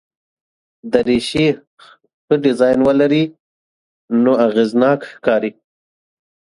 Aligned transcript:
دریشي 0.91 1.47
ښه 2.25 2.35
ډیزاین 2.43 2.79
ولري 2.87 3.23
نو 4.23 4.31
اغېزناک 4.47 4.99
ښکاري. 5.11 5.51